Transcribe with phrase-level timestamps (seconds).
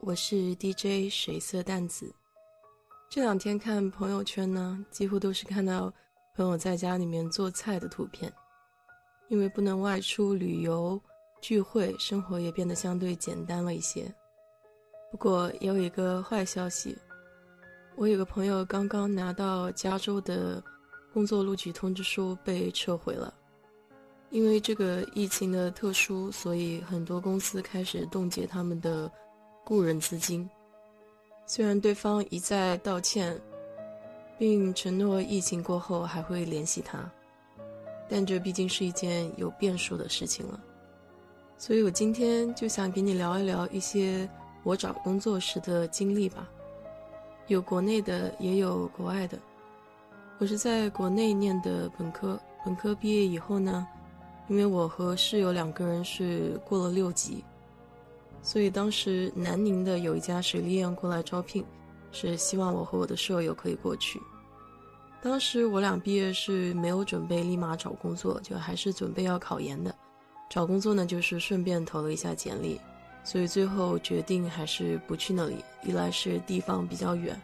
[0.00, 2.14] 我是 DJ 水色淡紫。
[3.08, 5.92] 这两天看朋友圈呢，几乎都是看到
[6.34, 8.32] 朋友在家里面做菜的图片。
[9.28, 11.00] 因为不能外出旅游、
[11.40, 14.12] 聚会，生活也变得相对简单了一些。
[15.10, 16.96] 不过也有一个坏消息，
[17.96, 20.62] 我有个朋友刚刚拿到加州的
[21.12, 23.32] 工作录取通知书被撤回了。
[24.30, 29.10] 因为这个疫情的特殊，所以很多公司开始冻结他们的
[29.68, 30.48] 雇人资金。
[31.44, 33.36] 虽然对方一再道歉，
[34.38, 37.10] 并承诺疫情过后还会联系他，
[38.08, 40.60] 但这毕竟是一件有变数的事情了。
[41.58, 44.28] 所以我今天就想给你聊一聊一些
[44.62, 46.48] 我找工作时的经历吧，
[47.48, 49.36] 有国内的，也有国外的。
[50.38, 53.84] 我是在国内念的本科，本科毕业以后呢。
[54.48, 57.44] 因为我和室友两个人是过了六级，
[58.46, 61.64] 所以当时南宁的有一家水利院过来招聘，
[62.12, 64.20] 是希望我和我的舍友可以过去。
[65.20, 69.92] 当时我俩毕业是没有准备立马找工作，就还是准备要考研的。
[70.48, 72.80] 找工作呢，就是顺便投了一下简历，
[73.24, 75.56] 所以最后决定还是不去那里。
[75.82, 77.36] 一来是地方比较远，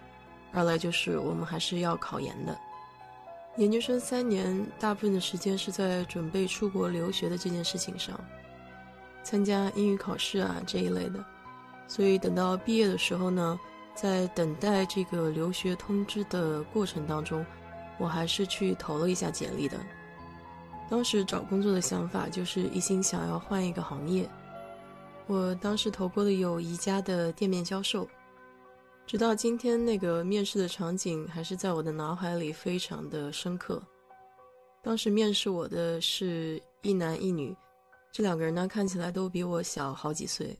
[0.52, 2.56] 二来就是我们还是要考研的。
[3.56, 8.18] 研究生三年，大部分的时间是在准备出国留学的这件事情上，
[9.22, 11.24] 参加英语考试啊这一类的。
[11.88, 13.58] 所以等到毕业的时候呢，
[13.94, 17.44] 在等待这个留学通知的过程当中，
[17.98, 19.76] 我还是去投了一下简历的。
[20.90, 24.28] 当时找工作的想法就是一心想要换一个行业。
[25.26, 28.08] 我当时投过的有宜家的店面销售。
[29.06, 33.82] 直到今天，那个面试的场景还是在我的脑海里非常的深刻。
[34.82, 37.54] 当时面试我的是一男一女，
[38.12, 40.56] 这两个人呢看起来都比我小好几岁，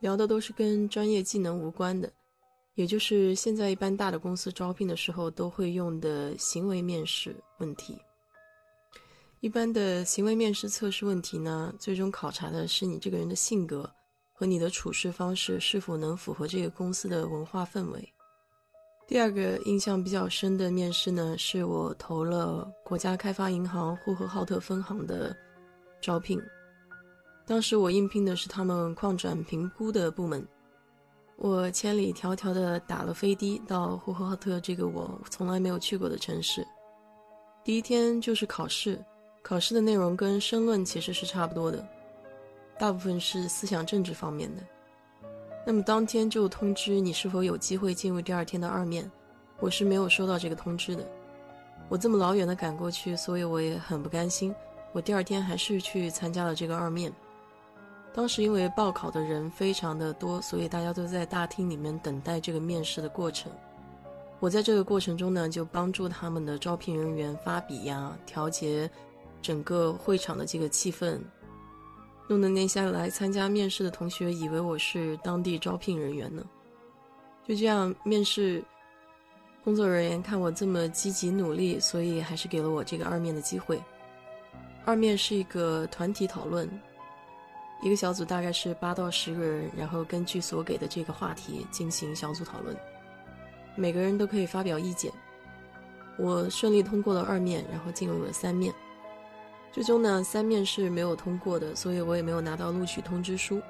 [0.00, 2.10] 聊的都是跟专业技能无关的，
[2.74, 7.96] 也就是现在一般大的公司招聘的时候都会用的行为面试问题。
[9.40, 13.88] 一般的行为面试测试问题呢，最终考察的是你这个人的性格。
[14.38, 18.12] 和你的处事方式是否能符合这个公司的文化氛围？
[19.08, 25.34] 第二个印象比较深的面试呢，是我投了国家开发银行呼和浩特分行的
[26.00, 26.40] 招聘。
[27.46, 30.46] 当时我应聘的是他们矿转评估的部门。
[31.36, 36.66] 我千里迢迢的打了飞的到呼和浩特这个我从来没有去过的城市。
[37.62, 38.98] 第一天就是考试，
[39.42, 41.86] 考试的内容跟申论其实是差不多的。
[42.78, 44.62] 大部分是思想政治方面的，
[45.66, 49.10] 那么当天就通知你是否有机会进入第二天的二面，
[49.60, 51.06] 我是没有收到这个通知的。
[51.88, 54.54] 我这么老远的赶过去，所以我也很不甘心。
[54.96, 57.12] 我第二天还是去参加了这个二面。
[58.14, 63.52] 当时因为报考的人非常的多，所以大家都在大厅里面等待这个面试的过程。
[64.40, 68.90] 我在这个过程中呢，就帮助他们的招聘人员发笔呀，调节
[69.42, 71.20] 整个会场的这个气氛。
[72.26, 76.42] 弄得那些来参加面试的同学以为我是当地招聘人员呢。
[77.46, 78.64] 就这样，面试
[79.62, 83.78] 工作人员看我这么积极努力，所以还是给了我这个二面的机会。
[84.86, 86.70] 二面是一个团体讨论，
[87.82, 92.74] 一个小组大概是八到十个人，然后根据所给的这个话题进行小组讨论，
[93.74, 95.12] 每个人都可以发表意见。
[96.16, 98.72] 我顺利通过了二面，然后进入了三面。
[99.72, 103.60] 最终呢，三面是没有通过的，所以我也没有拿到录取通知书。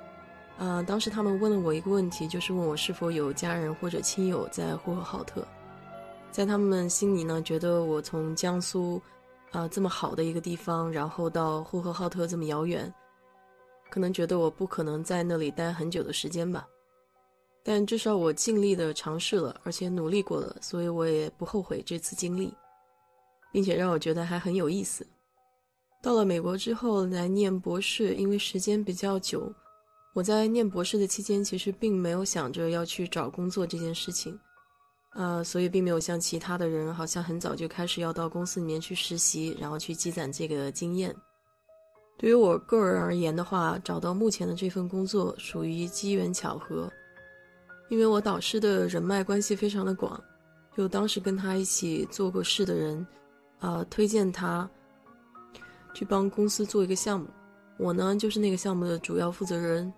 [0.58, 5.44] 啊，当时他们问了我一个问题，就是问我是否有家人或者亲友在呼和浩特。
[6.30, 9.02] 在他们心里呢，觉得我从江苏，
[9.52, 12.92] 啊这么好的一个地方，然后到呼和浩特这么遥远，
[13.90, 16.66] 可能觉得我不可能在那里待很久的时间吧。
[17.62, 22.54] 但至少我尽力的尝试了，而且努力过了，所以我也不后悔这次经历，
[23.50, 25.04] 并且让我觉得还很有意思。
[26.02, 29.52] 到了美国之后来念博士，因为时间比较久，
[30.14, 34.38] 我在念博士的期间其实并没有想着要去找工作这件事情，
[35.16, 41.14] 啊，所以并没有像其他的人，好像很早就开始要到公司里面去实习，然后去积攒这个经验。
[42.18, 46.92] 对于我个人而言的话，找到目前的这份工作属于机缘巧合，
[47.88, 50.22] 因为我导师的人脉关系非常的广，
[50.76, 53.06] 就当时跟他一起做过事的人，
[53.58, 54.68] 啊，推荐他
[55.94, 57.26] 去帮公司做一个项目，
[57.78, 59.90] 我呢就是那个项目的主要负责人。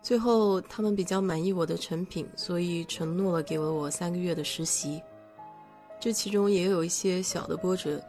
[0.00, 5.02] 最后他们比较满意我的成品，所以承诺了给了我三个月的实习。
[6.00, 8.00] 这其中也有一些小的波折，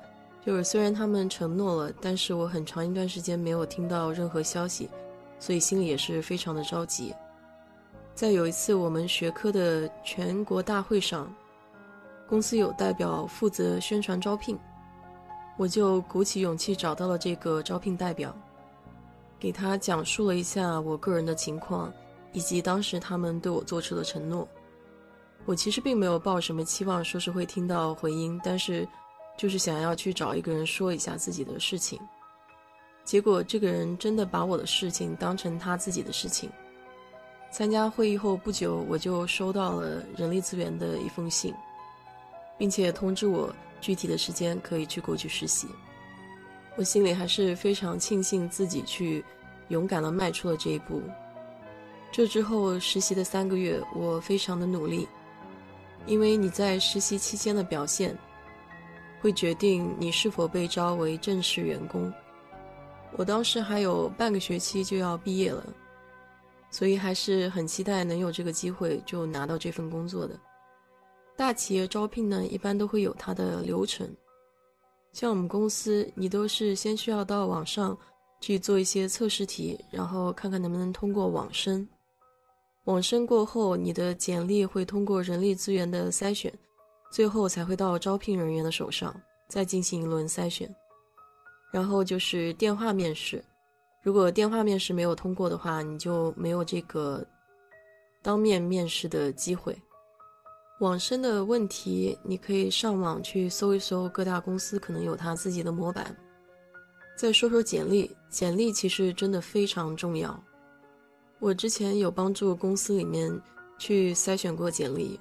[0.46, 4.88] 就是虽然他们承诺了，但是我很长一段时间没有听到任何消息，
[5.40, 7.14] 所以心里也是非常的着急。
[8.14, 11.34] 在有一次我们学科的全国大会上，
[12.28, 14.58] 公司有代表负责宣传招聘，
[15.58, 18.36] 我就鼓起勇气找到了这个招聘代表，
[19.40, 21.92] 给他讲述了一下我个人的情况，
[22.34, 24.48] 以及当时他们对我做出的承诺。
[25.46, 28.88] 我其实并没有抱什么期望，说是会听到回音，但是
[29.38, 32.00] 就是想要去找一个人说一下自己的事情。
[33.06, 36.50] 结果这个人真的把我的事情当成他自己的事情。
[37.52, 41.52] 参加会议后不久，我就收到了人力资源的一封信，
[42.58, 43.52] 并且通知我
[43.82, 45.68] 具体的时间可以去过去实习。
[46.80, 49.22] 我心里还是非常庆幸自己去
[49.68, 51.02] 勇敢地迈出了这一步。
[52.10, 55.06] 这之后实习的三个月，我非常的努力。
[56.06, 58.18] 因为你在实习期间的表现，
[59.20, 62.10] 会决定你是否被招为正式员工。
[63.18, 65.66] 我当时还有半个学期就要毕业了，
[66.72, 70.40] 所以还是很期待能有这个机会就拿到这份工作的。
[71.36, 74.10] 大企业招聘呢，一般都会有它的流程，
[75.12, 77.98] 像我们公司，你都是先需要到网上
[78.40, 81.88] 去做一些测试题，然后看看能不能通过网申。
[82.86, 86.52] 网申过后，你的简历会通过人力资源的筛选，
[87.12, 89.14] 最后才会到招聘人员的手上，
[89.48, 90.74] 再进行一轮筛选。
[91.72, 93.44] 然后就是电话面试，
[94.02, 97.26] 如果电话面试没有通过的话，你就没有这个
[98.22, 99.78] 当面面试的机会。
[100.80, 106.16] 网申的问题，你可以上网去搜一搜，各大公司可能有他自己的模板。
[107.18, 110.42] 再说说简历，简历其实真的非常重要。
[111.40, 113.30] 我之前有帮助公司里面
[113.78, 115.20] 去筛选过简历，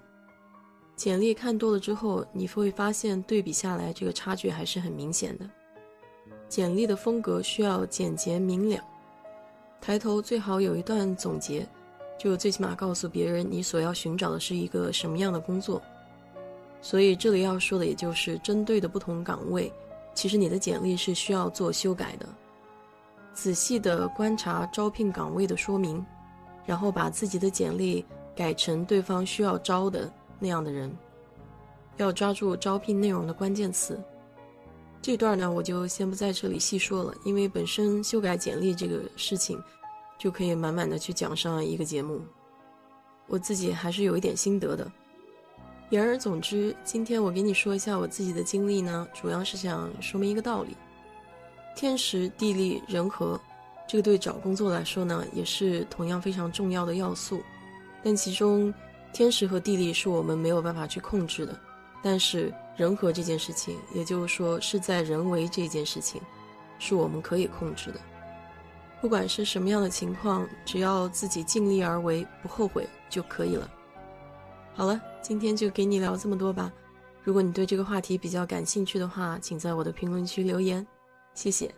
[0.95, 5.51] 简历看多了之后，你会发现对比下来，这个差距还是很明显的。
[6.49, 8.81] 简历的风格需要简洁明了，
[9.81, 11.69] 抬头最好有一段总结，
[12.19, 15.81] 就最起码告诉别人你所要寻找的是一个什么样的工作。
[16.83, 19.73] 所以这里要说的，也就是针对的不同岗位，
[20.15, 22.27] 其实你的简历是需要做修改的。
[23.33, 26.05] 仔细的观察招聘岗位的说明，
[26.67, 28.05] 然后把自己的简历
[28.35, 30.93] 改成对方需要招的那样的人，
[31.97, 33.99] 要抓住招聘内容的关键词。
[35.01, 39.61] 这段呢，我就先不在这里细说了，因为本身修改简历这个事情，
[40.19, 42.21] 就可以满满的去讲上一个节目。
[43.29, 44.91] 我自己还是有一点心得的。
[45.91, 50.77] 言而总之，今天我给你说一下我自己的经历呢，主要是想说明一个道理。
[51.75, 53.41] 天时地利人和，
[53.87, 57.41] 这个对找工作来说呢，也是同样非常重要的要素。
[58.03, 58.73] 但其中，
[59.13, 61.59] 天时和地利是我们没有办法去控制的，
[62.03, 66.21] 但是人和这件事情，也就是说是在人为这件事情，
[66.79, 68.01] 是我们可以控制的。
[69.01, 73.71] 不管是什么样的情况，只要自己尽力而为，不后悔就可以了。
[74.75, 76.73] 好了，今天就给你聊这么多吧。
[77.23, 80.87] 如果你对这个话题比较感兴趣的话，请在我的评论区留言。
[81.35, 81.73] 谢谢。